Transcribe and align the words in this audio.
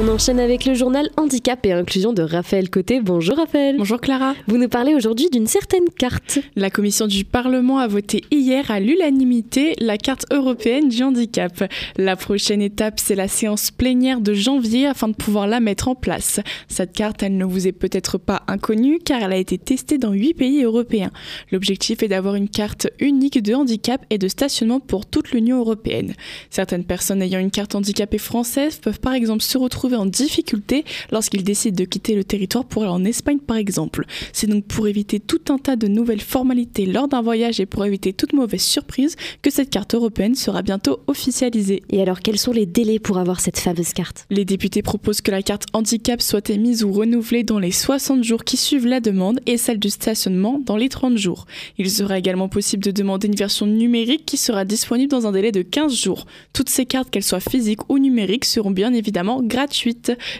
On 0.00 0.06
enchaîne 0.06 0.38
avec 0.38 0.64
le 0.64 0.74
journal 0.74 1.10
Handicap 1.16 1.66
et 1.66 1.72
Inclusion 1.72 2.12
de 2.12 2.22
Raphaël 2.22 2.70
Côté. 2.70 3.00
Bonjour 3.00 3.36
Raphaël. 3.36 3.74
Bonjour 3.78 4.00
Clara. 4.00 4.34
Vous 4.46 4.56
nous 4.56 4.68
parlez 4.68 4.94
aujourd'hui 4.94 5.28
d'une 5.28 5.48
certaine 5.48 5.88
carte. 5.88 6.38
La 6.54 6.70
commission 6.70 7.08
du 7.08 7.24
Parlement 7.24 7.78
a 7.78 7.88
voté 7.88 8.22
hier 8.30 8.70
à 8.70 8.78
l'unanimité 8.78 9.74
la 9.80 9.98
carte 9.98 10.26
européenne 10.32 10.88
du 10.88 11.02
handicap. 11.02 11.64
La 11.96 12.14
prochaine 12.14 12.62
étape, 12.62 13.00
c'est 13.00 13.16
la 13.16 13.26
séance 13.26 13.72
plénière 13.72 14.20
de 14.20 14.34
janvier 14.34 14.86
afin 14.86 15.08
de 15.08 15.14
pouvoir 15.14 15.48
la 15.48 15.58
mettre 15.58 15.88
en 15.88 15.96
place. 15.96 16.38
Cette 16.68 16.92
carte, 16.92 17.24
elle 17.24 17.36
ne 17.36 17.44
vous 17.44 17.66
est 17.66 17.72
peut-être 17.72 18.18
pas 18.18 18.44
inconnue 18.46 19.00
car 19.04 19.20
elle 19.20 19.32
a 19.32 19.36
été 19.36 19.58
testée 19.58 19.98
dans 19.98 20.12
huit 20.12 20.34
pays 20.34 20.62
européens. 20.62 21.10
L'objectif 21.50 22.04
est 22.04 22.08
d'avoir 22.08 22.36
une 22.36 22.48
carte 22.48 22.86
unique 23.00 23.42
de 23.42 23.52
handicap 23.52 24.06
et 24.10 24.18
de 24.18 24.28
stationnement 24.28 24.78
pour 24.78 25.06
toute 25.06 25.32
l'Union 25.32 25.58
européenne. 25.58 26.14
Certaines 26.50 26.84
personnes 26.84 27.20
ayant 27.20 27.40
une 27.40 27.50
carte 27.50 27.74
handicapée 27.74 28.18
française 28.18 28.78
peuvent 28.78 29.00
par 29.00 29.14
exemple 29.14 29.42
se 29.42 29.58
retrouver 29.58 29.87
en 29.96 30.06
difficulté 30.06 30.84
lorsqu'ils 31.10 31.44
décident 31.44 31.76
de 31.76 31.84
quitter 31.84 32.14
le 32.14 32.24
territoire 32.24 32.64
pour 32.64 32.82
aller 32.82 32.92
en 32.92 33.04
Espagne 33.04 33.38
par 33.38 33.56
exemple. 33.56 34.04
C'est 34.32 34.46
donc 34.46 34.64
pour 34.64 34.88
éviter 34.88 35.20
tout 35.20 35.40
un 35.48 35.58
tas 35.58 35.76
de 35.76 35.88
nouvelles 35.88 36.20
formalités 36.20 36.86
lors 36.86 37.08
d'un 37.08 37.22
voyage 37.22 37.60
et 37.60 37.66
pour 37.66 37.84
éviter 37.84 38.12
toute 38.12 38.32
mauvaise 38.32 38.62
surprise 38.62 39.16
que 39.42 39.50
cette 39.50 39.70
carte 39.70 39.94
européenne 39.94 40.34
sera 40.34 40.62
bientôt 40.62 41.00
officialisée. 41.06 41.82
Et 41.90 42.02
alors 42.02 42.20
quels 42.20 42.38
sont 42.38 42.52
les 42.52 42.66
délais 42.66 42.98
pour 42.98 43.18
avoir 43.18 43.40
cette 43.40 43.58
fameuse 43.58 43.92
carte? 43.92 44.26
Les 44.30 44.44
députés 44.44 44.82
proposent 44.82 45.20
que 45.20 45.30
la 45.30 45.42
carte 45.42 45.64
handicap 45.72 46.20
soit 46.20 46.50
émise 46.50 46.84
ou 46.84 46.92
renouvelée 46.92 47.44
dans 47.44 47.58
les 47.58 47.72
60 47.72 48.22
jours 48.22 48.44
qui 48.44 48.56
suivent 48.56 48.86
la 48.86 49.00
demande 49.00 49.40
et 49.46 49.56
celle 49.56 49.78
du 49.78 49.90
stationnement 49.90 50.60
dans 50.64 50.76
les 50.76 50.88
30 50.88 51.16
jours. 51.16 51.46
Il 51.78 51.90
sera 51.90 52.18
également 52.18 52.48
possible 52.48 52.82
de 52.82 52.90
demander 52.90 53.28
une 53.28 53.34
version 53.34 53.66
numérique 53.66 54.26
qui 54.26 54.36
sera 54.36 54.64
disponible 54.64 55.10
dans 55.10 55.26
un 55.26 55.32
délai 55.32 55.52
de 55.52 55.62
15 55.62 55.94
jours. 55.94 56.26
Toutes 56.52 56.68
ces 56.68 56.86
cartes, 56.86 57.10
qu'elles 57.10 57.22
soient 57.22 57.40
physiques 57.40 57.88
ou 57.88 57.98
numériques, 57.98 58.44
seront 58.44 58.70
bien 58.70 58.92
évidemment 58.92 59.42
gratuites 59.42 59.77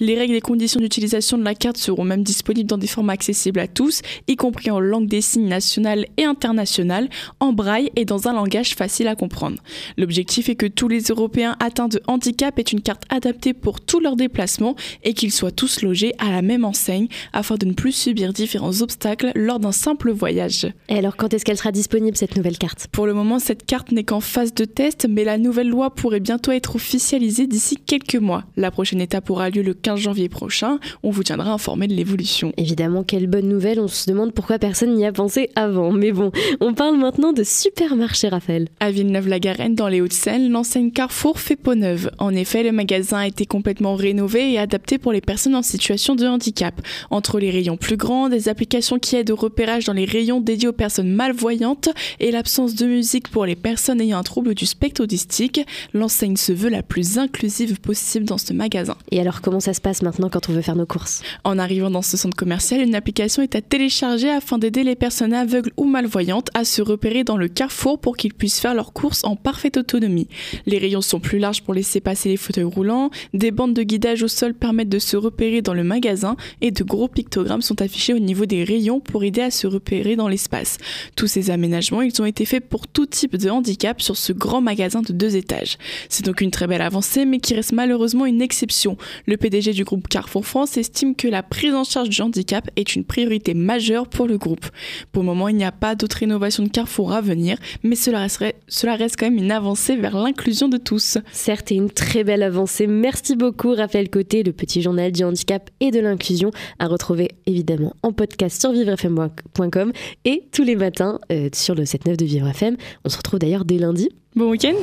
les 0.00 0.18
règles 0.18 0.34
et 0.34 0.40
conditions 0.40 0.80
d'utilisation 0.80 1.38
de 1.38 1.44
la 1.44 1.54
carte 1.54 1.76
seront 1.76 2.04
même 2.04 2.22
disponibles 2.22 2.68
dans 2.68 2.78
des 2.78 2.86
formats 2.86 3.12
accessibles 3.12 3.60
à 3.60 3.66
tous, 3.66 4.02
y 4.28 4.36
compris 4.36 4.70
en 4.70 4.80
langue 4.80 5.06
des 5.06 5.20
signes 5.20 5.48
nationale 5.48 6.06
et 6.16 6.24
internationale, 6.24 7.08
en 7.40 7.52
braille 7.52 7.90
et 7.96 8.04
dans 8.04 8.28
un 8.28 8.32
langage 8.32 8.74
facile 8.74 9.08
à 9.08 9.14
comprendre. 9.14 9.58
L'objectif 9.96 10.48
est 10.48 10.54
que 10.54 10.66
tous 10.66 10.88
les 10.88 11.02
Européens 11.02 11.56
atteints 11.60 11.88
de 11.88 12.00
handicap 12.06 12.58
aient 12.58 12.62
une 12.62 12.80
carte 12.80 13.04
adaptée 13.08 13.52
pour 13.52 13.80
tous 13.80 14.00
leurs 14.00 14.16
déplacements 14.16 14.76
et 15.04 15.14
qu'ils 15.14 15.32
soient 15.32 15.50
tous 15.50 15.82
logés 15.82 16.12
à 16.18 16.30
la 16.30 16.42
même 16.42 16.64
enseigne 16.64 17.08
afin 17.32 17.56
de 17.56 17.66
ne 17.66 17.72
plus 17.72 17.92
subir 17.92 18.32
différents 18.32 18.80
obstacles 18.80 19.32
lors 19.34 19.58
d'un 19.58 19.72
simple 19.72 20.10
voyage. 20.10 20.66
Et 20.88 20.96
alors 20.96 21.16
quand 21.16 21.32
est-ce 21.34 21.44
qu'elle 21.44 21.58
sera 21.58 21.72
disponible 21.72 22.16
cette 22.16 22.36
nouvelle 22.36 22.58
carte? 22.58 22.86
Pour 22.92 23.06
le 23.06 23.14
moment, 23.14 23.38
cette 23.38 23.66
carte 23.66 23.92
n'est 23.92 24.04
qu'en 24.04 24.20
phase 24.20 24.54
de 24.54 24.64
test, 24.64 25.06
mais 25.08 25.24
la 25.24 25.38
nouvelle 25.38 25.68
loi 25.68 25.94
pourrait 25.94 26.20
bientôt 26.20 26.52
être 26.52 26.76
officialisée 26.76 27.46
d'ici 27.46 27.76
quelques 27.76 28.16
mois. 28.16 28.44
La 28.56 28.70
prochaine 28.70 29.00
étape 29.00 29.21
aura 29.30 29.50
lieu 29.50 29.62
le 29.62 29.74
15 29.74 29.98
janvier 29.98 30.28
prochain. 30.28 30.78
On 31.02 31.10
vous 31.10 31.22
tiendra 31.22 31.52
informé 31.52 31.86
de 31.86 31.94
l'évolution. 31.94 32.52
Évidemment, 32.56 33.02
quelle 33.02 33.26
bonne 33.26 33.48
nouvelle. 33.48 33.80
On 33.80 33.88
se 33.88 34.08
demande 34.08 34.32
pourquoi 34.32 34.58
personne 34.58 34.94
n'y 34.94 35.06
a 35.06 35.12
pensé 35.12 35.50
avant. 35.54 35.92
Mais 35.92 36.12
bon, 36.12 36.32
on 36.60 36.74
parle 36.74 36.96
maintenant 36.96 37.32
de 37.32 37.42
supermarché 37.44 38.28
Raphaël. 38.28 38.68
À 38.80 38.90
Villeneuve-la-Garenne, 38.90 39.74
dans 39.74 39.88
les 39.88 40.00
Hauts-de-Seine, 40.00 40.50
l'enseigne 40.50 40.90
Carrefour 40.90 41.38
fait 41.40 41.56
peau 41.56 41.74
neuve. 41.74 42.10
En 42.18 42.34
effet, 42.34 42.62
le 42.62 42.72
magasin 42.72 43.18
a 43.18 43.26
été 43.26 43.46
complètement 43.46 43.94
rénové 43.94 44.52
et 44.52 44.58
adapté 44.58 44.98
pour 44.98 45.12
les 45.12 45.20
personnes 45.20 45.54
en 45.54 45.62
situation 45.62 46.14
de 46.14 46.26
handicap. 46.26 46.80
Entre 47.10 47.38
les 47.38 47.50
rayons 47.50 47.76
plus 47.76 47.96
grands, 47.96 48.28
des 48.28 48.48
applications 48.48 48.98
qui 48.98 49.16
aident 49.16 49.30
au 49.30 49.36
repérage 49.36 49.84
dans 49.84 49.92
les 49.92 50.04
rayons 50.04 50.40
dédiés 50.40 50.68
aux 50.68 50.72
personnes 50.72 51.12
malvoyantes 51.12 51.88
et 52.20 52.30
l'absence 52.30 52.74
de 52.74 52.86
musique 52.86 53.28
pour 53.28 53.46
les 53.46 53.56
personnes 53.56 54.00
ayant 54.00 54.18
un 54.18 54.22
trouble 54.22 54.54
du 54.54 54.66
spectre 54.66 55.02
autistique, 55.02 55.60
l'enseigne 55.92 56.36
se 56.36 56.52
veut 56.52 56.70
la 56.70 56.82
plus 56.82 57.18
inclusive 57.18 57.80
possible 57.80 58.26
dans 58.26 58.38
ce 58.38 58.52
magasin. 58.52 58.96
Et 59.14 59.20
alors, 59.20 59.42
comment 59.42 59.60
ça 59.60 59.74
se 59.74 59.80
passe 59.82 60.00
maintenant 60.00 60.30
quand 60.30 60.48
on 60.48 60.54
veut 60.54 60.62
faire 60.62 60.74
nos 60.74 60.86
courses? 60.86 61.20
En 61.44 61.58
arrivant 61.58 61.90
dans 61.90 62.00
ce 62.00 62.16
centre 62.16 62.34
commercial, 62.34 62.80
une 62.80 62.94
application 62.94 63.42
est 63.42 63.54
à 63.54 63.60
télécharger 63.60 64.30
afin 64.30 64.56
d'aider 64.56 64.84
les 64.84 64.96
personnes 64.96 65.34
aveugles 65.34 65.70
ou 65.76 65.84
malvoyantes 65.84 66.48
à 66.54 66.64
se 66.64 66.80
repérer 66.80 67.22
dans 67.22 67.36
le 67.36 67.48
carrefour 67.48 68.00
pour 68.00 68.16
qu'ils 68.16 68.32
puissent 68.32 68.58
faire 68.58 68.72
leurs 68.72 68.94
courses 68.94 69.22
en 69.24 69.36
parfaite 69.36 69.76
autonomie. 69.76 70.28
Les 70.64 70.78
rayons 70.78 71.02
sont 71.02 71.20
plus 71.20 71.38
larges 71.38 71.60
pour 71.60 71.74
laisser 71.74 72.00
passer 72.00 72.30
les 72.30 72.38
fauteuils 72.38 72.64
roulants, 72.64 73.10
des 73.34 73.50
bandes 73.50 73.74
de 73.74 73.82
guidage 73.82 74.22
au 74.22 74.28
sol 74.28 74.54
permettent 74.54 74.88
de 74.88 74.98
se 74.98 75.18
repérer 75.18 75.60
dans 75.60 75.74
le 75.74 75.84
magasin 75.84 76.34
et 76.62 76.70
de 76.70 76.82
gros 76.82 77.08
pictogrammes 77.08 77.60
sont 77.60 77.82
affichés 77.82 78.14
au 78.14 78.18
niveau 78.18 78.46
des 78.46 78.64
rayons 78.64 79.00
pour 79.00 79.24
aider 79.24 79.42
à 79.42 79.50
se 79.50 79.66
repérer 79.66 80.16
dans 80.16 80.28
l'espace. 80.28 80.78
Tous 81.16 81.26
ces 81.26 81.50
aménagements, 81.50 82.00
ils 82.00 82.22
ont 82.22 82.26
été 82.26 82.46
faits 82.46 82.66
pour 82.66 82.88
tout 82.88 83.04
type 83.04 83.36
de 83.36 83.50
handicap 83.50 84.00
sur 84.00 84.16
ce 84.16 84.32
grand 84.32 84.62
magasin 84.62 85.02
de 85.02 85.12
deux 85.12 85.36
étages. 85.36 85.76
C'est 86.08 86.24
donc 86.24 86.40
une 86.40 86.50
très 86.50 86.66
belle 86.66 86.80
avancée, 86.80 87.26
mais 87.26 87.40
qui 87.40 87.52
reste 87.52 87.72
malheureusement 87.72 88.24
une 88.24 88.40
exception. 88.40 88.96
Le 89.26 89.36
PDG 89.36 89.72
du 89.72 89.84
groupe 89.84 90.08
Carrefour 90.08 90.44
France 90.46 90.76
estime 90.76 91.14
que 91.14 91.28
la 91.28 91.42
prise 91.42 91.74
en 91.74 91.84
charge 91.84 92.08
du 92.08 92.20
handicap 92.22 92.68
est 92.76 92.94
une 92.94 93.04
priorité 93.04 93.54
majeure 93.54 94.08
pour 94.08 94.26
le 94.26 94.38
groupe. 94.38 94.66
Pour 95.12 95.22
le 95.22 95.26
moment, 95.26 95.48
il 95.48 95.56
n'y 95.56 95.64
a 95.64 95.72
pas 95.72 95.94
d'autre 95.94 96.22
innovation 96.22 96.62
de 96.62 96.68
Carrefour 96.68 97.12
à 97.12 97.20
venir, 97.20 97.58
mais 97.82 97.96
cela, 97.96 98.20
resterait, 98.20 98.56
cela 98.68 98.96
reste 98.96 99.16
quand 99.18 99.26
même 99.26 99.38
une 99.38 99.52
avancée 99.52 99.96
vers 99.96 100.16
l'inclusion 100.16 100.68
de 100.68 100.76
tous. 100.76 101.18
Certes, 101.32 101.72
et 101.72 101.76
une 101.76 101.90
très 101.90 102.24
belle 102.24 102.42
avancée. 102.42 102.86
Merci 102.86 103.36
beaucoup, 103.36 103.74
Raphaël 103.74 104.10
Côté, 104.10 104.42
le 104.42 104.52
petit 104.52 104.82
journal 104.82 105.12
du 105.12 105.24
handicap 105.24 105.70
et 105.80 105.90
de 105.90 106.00
l'inclusion, 106.00 106.50
à 106.78 106.86
retrouver 106.86 107.30
évidemment 107.46 107.94
en 108.02 108.12
podcast 108.12 108.60
sur 108.60 108.72
vivrefm.com 108.72 109.92
et 110.24 110.44
tous 110.52 110.64
les 110.64 110.76
matins 110.76 111.18
euh, 111.30 111.48
sur 111.52 111.74
le 111.74 111.84
7-9 111.84 112.16
de 112.16 112.24
Vivre 112.24 112.48
FM. 112.48 112.76
On 113.04 113.08
se 113.08 113.16
retrouve 113.16 113.38
d'ailleurs 113.38 113.64
dès 113.64 113.78
lundi. 113.78 114.08
Bon 114.34 114.50
week-end 114.50 114.74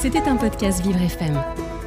C'était 0.00 0.20
un 0.20 0.36
podcast 0.36 0.84
Vivre 0.84 1.02
FM. 1.02 1.63